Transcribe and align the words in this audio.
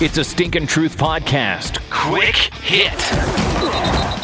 It's 0.00 0.16
a 0.16 0.22
Stinkin' 0.22 0.68
Truth 0.68 0.96
podcast. 0.96 1.80
Quick 1.90 2.36
hit. 2.62 2.92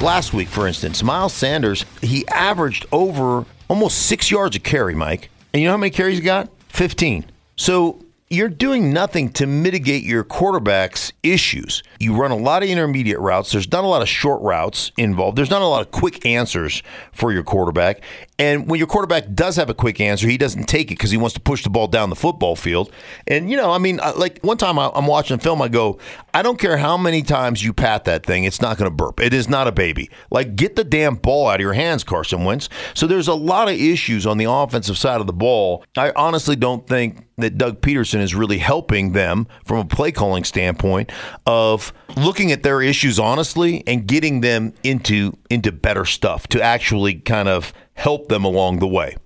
Last 0.00 0.32
week, 0.32 0.46
for 0.46 0.68
instance, 0.68 1.02
Miles 1.02 1.32
Sanders, 1.32 1.84
he 2.00 2.24
averaged 2.28 2.86
over 2.92 3.44
almost 3.66 4.06
six 4.06 4.30
yards 4.30 4.54
a 4.54 4.60
carry, 4.60 4.94
Mike. 4.94 5.28
And 5.52 5.60
you 5.60 5.66
know 5.66 5.72
how 5.72 5.78
many 5.78 5.90
carries 5.90 6.18
he 6.18 6.22
got? 6.22 6.50
15. 6.68 7.24
So 7.56 7.98
you're 8.28 8.48
doing 8.48 8.92
nothing 8.92 9.28
to 9.30 9.46
mitigate 9.46 10.02
your 10.02 10.24
quarterback's 10.24 11.12
issues. 11.22 11.84
You 12.00 12.16
run 12.16 12.32
a 12.32 12.36
lot 12.36 12.64
of 12.64 12.68
intermediate 12.68 13.20
routes. 13.20 13.52
There's 13.52 13.70
not 13.70 13.84
a 13.84 13.86
lot 13.86 14.02
of 14.02 14.08
short 14.08 14.42
routes 14.42 14.90
involved. 14.96 15.38
There's 15.38 15.50
not 15.50 15.62
a 15.62 15.66
lot 15.66 15.82
of 15.82 15.92
quick 15.92 16.26
answers 16.26 16.82
for 17.12 17.32
your 17.32 17.44
quarterback. 17.44 18.02
And 18.38 18.68
when 18.68 18.78
your 18.78 18.88
quarterback 18.88 19.32
does 19.32 19.54
have 19.56 19.70
a 19.70 19.74
quick 19.74 20.00
answer, 20.00 20.28
he 20.28 20.36
doesn't 20.36 20.64
take 20.64 20.90
it 20.90 20.98
because 20.98 21.12
he 21.12 21.16
wants 21.16 21.34
to 21.34 21.40
push 21.40 21.62
the 21.62 21.70
ball 21.70 21.86
down 21.86 22.10
the 22.10 22.16
football 22.16 22.56
field. 22.56 22.90
And, 23.28 23.48
you 23.48 23.56
know, 23.56 23.70
I 23.70 23.78
mean, 23.78 24.00
like 24.16 24.40
one 24.40 24.58
time 24.58 24.78
I'm 24.78 25.06
watching 25.06 25.36
a 25.36 25.38
film, 25.38 25.62
I 25.62 25.68
go, 25.68 25.98
I 26.34 26.42
don't 26.42 26.58
care 26.58 26.76
how 26.76 26.96
many 26.96 27.22
times 27.22 27.62
you 27.62 27.72
pat 27.72 28.04
that 28.04 28.26
thing, 28.26 28.42
it's 28.42 28.60
not 28.60 28.76
going 28.76 28.90
to 28.90 28.94
burp. 28.94 29.20
It 29.20 29.34
is 29.34 29.48
not 29.48 29.68
a 29.68 29.72
baby. 29.72 30.10
Like, 30.30 30.56
get 30.56 30.74
the 30.74 30.84
damn 30.84 31.14
ball 31.14 31.46
out 31.46 31.56
of 31.56 31.60
your 31.60 31.74
hands, 31.74 32.02
Carson 32.02 32.44
Wentz. 32.44 32.68
So 32.92 33.06
there's 33.06 33.28
a 33.28 33.34
lot 33.34 33.68
of 33.68 33.74
issues 33.74 34.26
on 34.26 34.36
the 34.36 34.50
offensive 34.50 34.98
side 34.98 35.20
of 35.20 35.28
the 35.28 35.32
ball. 35.32 35.84
I 35.96 36.12
honestly 36.16 36.56
don't 36.56 36.86
think 36.86 37.25
that 37.38 37.58
Doug 37.58 37.80
Pederson 37.80 38.20
is 38.20 38.34
really 38.34 38.58
helping 38.58 39.12
them 39.12 39.46
from 39.64 39.78
a 39.78 39.84
play 39.84 40.12
calling 40.12 40.44
standpoint 40.44 41.12
of 41.46 41.92
looking 42.16 42.50
at 42.52 42.62
their 42.62 42.80
issues 42.80 43.18
honestly 43.18 43.82
and 43.86 44.06
getting 44.06 44.40
them 44.40 44.72
into 44.82 45.36
into 45.50 45.72
better 45.72 46.04
stuff 46.04 46.46
to 46.48 46.62
actually 46.62 47.14
kind 47.14 47.48
of 47.48 47.72
help 47.94 48.28
them 48.28 48.44
along 48.44 48.78
the 48.78 48.86
way. 48.86 49.16